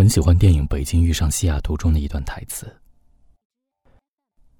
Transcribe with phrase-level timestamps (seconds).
[0.00, 2.74] 很喜欢电影《北京遇上西雅图》中的一段台词。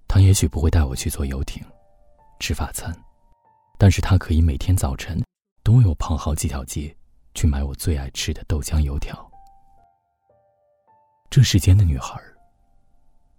[0.07, 1.65] 他也许不会带我去坐游艇，
[2.39, 2.95] 吃法餐，
[3.79, 5.19] 但是他可以每天早晨
[5.63, 6.95] 都为我跑好几条街，
[7.35, 9.19] 去买我最爱吃的豆浆油条。
[11.31, 12.21] 这世间的女孩，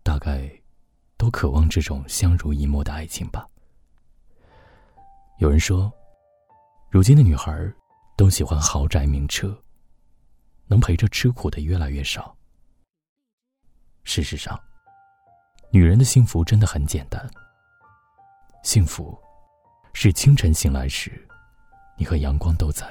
[0.02, 0.52] 大概
[1.18, 3.48] 都渴望这种相濡以沫的爱情吧。
[5.38, 5.94] 有人说，
[6.90, 7.72] 如今的女孩
[8.18, 9.56] 都喜欢豪宅名车，
[10.72, 12.34] 能陪着吃苦的越来越少。
[14.06, 14.58] 事实上，
[15.70, 17.30] 女人的幸福真的很简单。
[18.64, 19.20] 幸福，
[19.92, 21.28] 是清晨醒来时，
[21.98, 22.88] 你和阳光都在；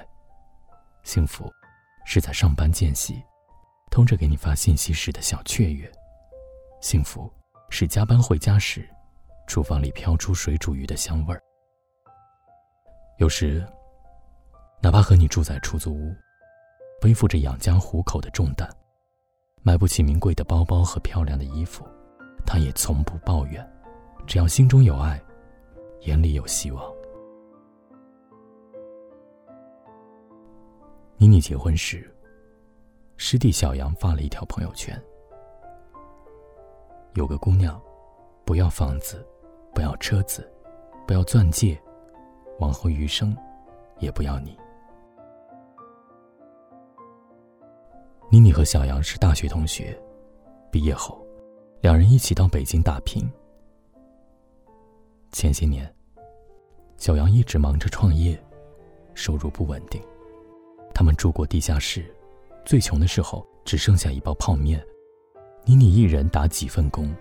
[1.04, 1.51] 幸福，
[2.04, 3.18] 是在上班间隙。
[3.90, 5.90] 通着给你发信息时的小雀跃，
[6.82, 7.32] 幸福
[7.70, 8.87] 是加班回家时，
[9.46, 11.42] 厨房里飘出水煮鱼的香味儿。
[13.16, 13.66] 有时，
[14.82, 16.15] 哪怕和你住在出租屋，
[17.00, 18.68] 背负着养家糊口的重担，
[19.62, 21.84] 买不起名贵的包包和漂亮的衣服，
[22.46, 23.66] 他也从不抱怨，
[24.26, 25.21] 只要心中有爱，
[26.02, 26.84] 眼里有希望。
[31.16, 32.09] 妮妮结婚时。
[33.16, 34.98] 师弟小杨发了一条朋友圈
[37.12, 37.78] ：“有个姑娘，
[38.46, 39.23] 不要房子，
[39.74, 40.51] 不要车子，
[41.06, 41.78] 不要钻戒，
[42.60, 43.37] 往后余生，
[43.98, 44.59] 也不要你。”
[48.32, 50.00] 妮妮和小杨是大学同学，
[50.70, 51.20] 毕业后，
[51.80, 53.28] 两人一起到北京打拼。
[55.32, 55.92] 前些年，
[56.96, 58.40] 小杨一直忙着创业，
[59.14, 60.00] 收入不稳定，
[60.95, 62.04] 他们住过地下室。
[62.64, 64.81] 最穷的时候，只剩下一包泡面。
[65.65, 67.12] 妮妮一人打几份工，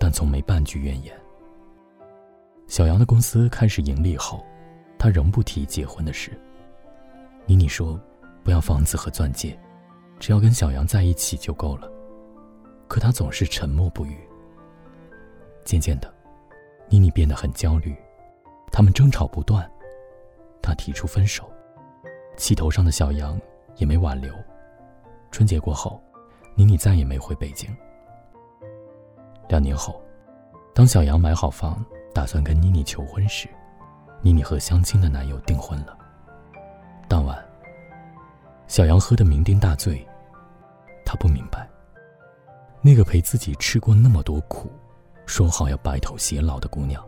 [0.00, 1.16] 但从没半句怨言。
[2.66, 4.44] 小杨的公司开始盈利后，
[4.98, 6.36] 他仍不提结婚的事。
[7.46, 8.00] 妮妮说
[8.42, 9.56] ：“不要房子和钻戒，
[10.24, 11.86] 只要跟小杨在一起就够了。”
[12.88, 14.16] 可他总是沉默不语。
[15.64, 16.10] 渐渐的，
[16.88, 17.94] 妮妮变得很焦虑，
[18.72, 19.70] 他们争吵不断，
[20.62, 21.44] 他提出分手，
[22.38, 23.38] 气头上的小杨
[23.76, 24.34] 也没挽留。
[25.30, 26.02] 春节过后，
[26.54, 27.68] 妮妮再也没回北京。
[29.46, 30.00] 两年后，
[30.72, 31.84] 当小杨买好房，
[32.14, 33.46] 打算跟妮妮求婚时，
[34.22, 35.94] 妮妮和相亲的男友订婚了。
[37.10, 37.38] 当晚，
[38.68, 40.06] 小杨喝得酩酊大醉，
[41.04, 41.68] 他不明白，
[42.80, 44.70] 那个陪自己吃过那么多苦，
[45.26, 47.04] 说好要白头偕老的姑娘，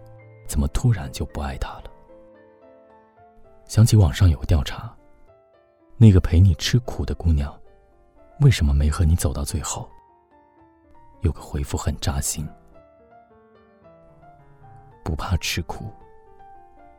[0.47, 1.84] 怎么突然就不爱他了？
[3.67, 4.95] 想起网上有个调查，
[5.97, 7.53] 那个陪你吃苦的姑娘。
[8.41, 9.89] 为什么没和你走到最后？
[11.23, 12.47] 有个回复很扎心：
[15.03, 15.91] 不怕吃苦，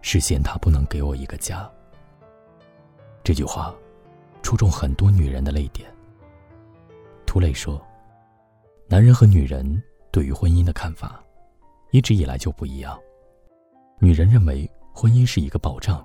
[0.02, 1.70] 是嫌他不能给我一个家。
[3.24, 3.74] 这句话
[4.42, 5.90] 戳中很多女人的泪点。
[7.28, 7.80] 涂磊说
[8.90, 9.80] ：“男人和女人
[10.12, 11.24] 对于婚姻的看法，
[11.92, 13.00] 一直以来就不一样。
[14.00, 16.04] 女人认为婚姻是一个保障，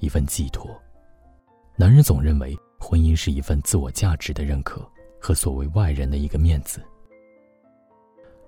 [0.00, 0.66] 一份寄托；
[1.76, 4.84] 男人总认为。”婚姻是一份自我价值的认可
[5.20, 6.82] 和所谓外人的一个面子。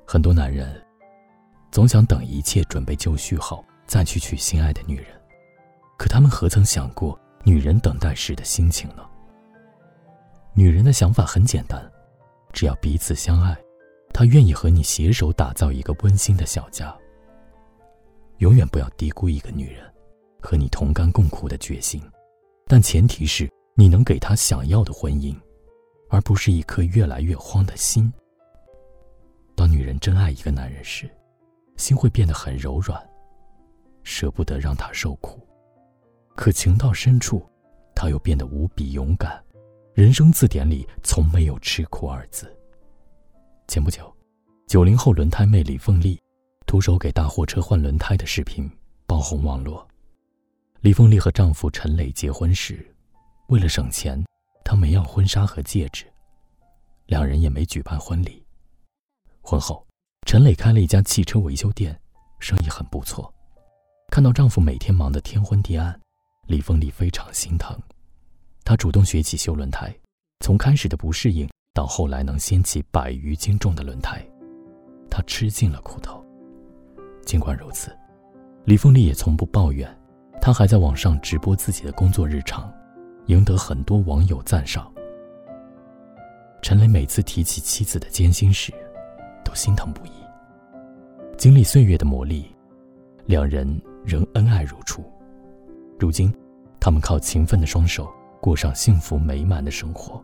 [0.05, 0.85] 很多男人
[1.71, 5.07] 总想等一切准备就绪后再去娶心爱的女人，
[5.97, 9.09] 可他们何曾想过女人等待时的心情呢？
[10.53, 11.81] 女人的想法很简单，
[12.55, 13.55] 只要彼此相爱，
[14.15, 16.97] 她愿意和你携手打造一个温馨的小家。
[18.39, 19.85] 永远不要低估一个女人
[20.41, 22.03] 和你同甘共苦的决心，
[22.67, 23.47] 但前提是。
[23.77, 25.37] 你能给她想要的婚姻，
[26.09, 28.13] 而不是一颗越来越慌的心。
[29.57, 31.11] 当女人真爱一个男人时，
[31.77, 33.05] 心会变得很柔软，
[34.05, 35.41] 舍不得让他受苦；
[36.37, 37.45] 可情到深处，
[37.97, 39.44] 他又变得无比勇敢。
[39.95, 42.53] 人生字典里从没有吃苦二字。
[43.69, 44.13] 前不久，
[44.67, 46.21] 九零后轮胎妹李凤丽，
[46.67, 48.69] 徒手给大货车换轮胎的视频
[49.07, 49.87] 爆红网络。
[50.81, 52.85] 李凤丽和丈夫陈磊结婚时。
[53.47, 54.21] 为了省钱，
[54.65, 56.07] 她没要婚纱和戒指，
[57.07, 58.45] 两人也没举办婚礼。
[59.43, 59.87] 婚后，
[60.27, 61.97] 陈磊开了一家汽车维修店，
[62.41, 63.33] 生意很不错。
[64.11, 66.01] 看到丈夫每天忙得天昏地暗，
[66.49, 67.81] 李凤丽非常心疼。
[68.65, 69.95] 他主动学起修轮胎，
[70.41, 74.25] 从开始的不适应到后来能掀起百余斤重的轮胎，
[75.11, 76.25] 他吃尽了苦头。
[77.27, 77.95] 尽管如此，
[78.65, 79.89] 李凤丽也从不抱怨，
[80.41, 82.73] 她还在网上直播自己的工作日常。
[83.27, 84.93] 赢得很多网友赞赏。
[86.61, 88.71] 陈磊每次提起妻子的艰辛时，
[89.43, 90.11] 都心疼不已。
[91.39, 92.45] 经历岁月的磨砺，
[93.25, 93.67] 两人
[94.05, 95.03] 仍恩爱如初。
[95.99, 96.31] 如今，
[96.79, 98.13] 他们靠勤奋的双手
[98.45, 100.23] 过上幸福美满的生活。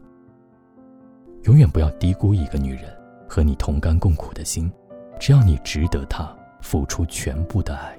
[1.44, 2.94] 永远不要低估一个女人
[3.26, 4.70] 和你同甘共苦的心，
[5.18, 7.98] 只要你值得她付出全部的爱。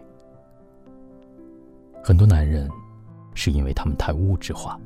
[2.03, 2.69] 很多男人，
[3.33, 4.79] 是因为他们太物质化，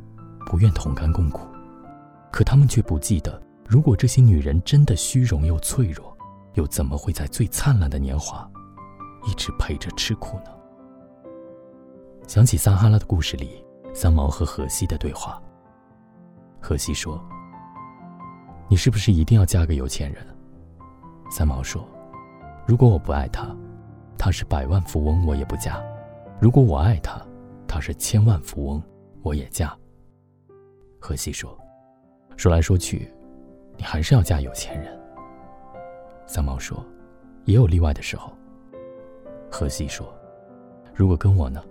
[0.46, 1.46] 不愿同甘共苦，
[2.32, 3.38] 可他们却不记得，
[3.68, 6.18] 如果这些女人真的虚荣又脆弱，
[6.54, 8.50] 又怎么会在最灿烂的年华，
[9.28, 10.52] 一直陪着吃苦呢？
[12.26, 13.65] 想起撒哈拉的故事里，
[13.96, 15.42] 三毛和荷西的对话。
[16.60, 17.20] 荷西说。
[18.68, 20.26] 你是不是一定要嫁个有钱人？
[21.30, 21.88] 三毛说
[22.66, 23.56] ：“如果我不爱他，
[24.18, 25.80] 他是百万富翁，我也不嫁；
[26.40, 27.22] 如果我爱他，
[27.68, 28.82] 他是千万富翁，
[29.22, 29.78] 我也嫁。”
[31.00, 31.56] 荷西说
[32.36, 33.08] ：“说来说去，
[33.78, 35.00] 你还是要嫁有钱人。”
[36.26, 36.84] 三毛说
[37.46, 38.34] ：“也有例外的时候。”
[39.52, 40.12] 荷西说
[40.92, 41.64] ：“如果跟我呢？”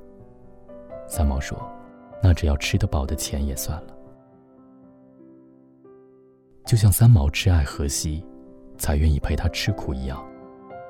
[1.08, 1.58] 三毛说
[2.24, 3.94] ：“那只要吃得饱的钱也算了。”
[6.64, 8.24] 就像三毛挚爱荷西，
[8.78, 10.24] 才愿意陪他吃苦一样。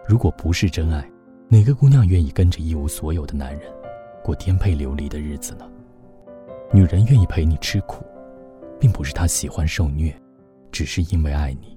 [0.07, 1.05] 如果不是真爱，
[1.49, 3.63] 哪个姑娘愿意跟着一无所有的男人
[4.23, 5.69] 过颠沛流离的日子呢？
[6.73, 8.05] 女人愿意陪你吃苦，
[8.79, 10.15] 并不是她喜欢受虐，
[10.71, 11.77] 只是因为爱你。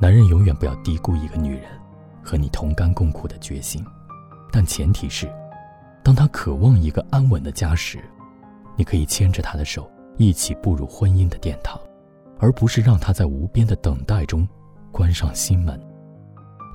[0.00, 1.64] 男人永远不要低估一个女人
[2.22, 3.84] 和你同甘共苦的决心，
[4.52, 5.28] 但前提是，
[6.04, 7.98] 当他渴望一个安稳的家时，
[8.76, 9.90] 你可以牵着他的手。
[10.16, 11.76] 一起步入婚姻的殿堂，
[12.38, 14.46] 而不是让他在无边的等待中
[14.92, 15.76] 关上心门。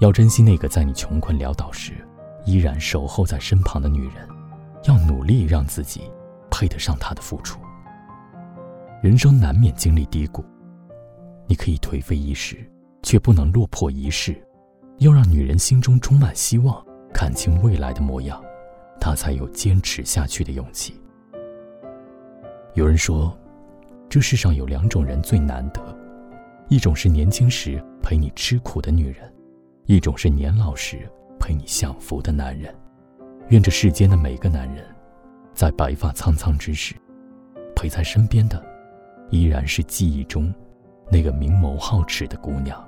[0.02, 1.94] 要珍惜那个在你穷困潦倒时
[2.44, 4.28] 依然守候在身旁的女人，
[4.84, 6.02] 要努力让自己
[6.52, 7.62] 配得上她的付出。
[9.02, 10.44] 人生难免经历低谷，
[11.48, 12.58] 你可以颓废一时，
[13.04, 14.36] 却不能落魄一世。
[14.98, 18.44] 要让女人心中充满希望，看清未来的模样，
[19.00, 21.00] 他才有坚持下去的勇气。
[22.74, 23.36] 有人说，
[24.08, 25.82] 这世上有两种人最难得，
[26.68, 29.34] 一种是年轻时陪你吃苦的女人，
[29.86, 31.00] 一种是年老时
[31.40, 32.74] 陪你享福的男人。
[33.50, 34.86] 愿这世间的每个男人，
[35.54, 36.94] 在白发苍苍之时，
[37.76, 38.64] 陪在身边的，
[39.32, 40.54] 依然是记忆中
[41.12, 42.88] 那个明眸皓齿的姑娘。